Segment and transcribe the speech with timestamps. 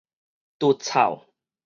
[0.57, 1.27] 揬臭